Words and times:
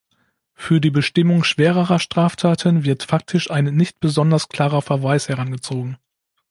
Für 0.55 0.81
die 0.81 0.89
Bestimmung 0.89 1.43
schwerer 1.43 1.99
Straftaten 1.99 2.83
wird 2.85 3.03
faktisch 3.03 3.51
ein 3.51 3.65
nicht 3.65 3.99
besonders 3.99 4.49
klarer 4.49 4.81
Verweis 4.81 5.29
herangezogen. 5.29 5.99